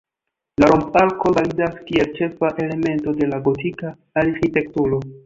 La 0.61 0.67
romp-arko 0.69 1.33
validas 1.35 1.77
kiel 1.89 2.09
ĉefa 2.21 2.51
elemento 2.65 3.13
de 3.21 3.29
la 3.35 3.41
gotika 3.49 3.93
arĥitekturo. 4.23 5.03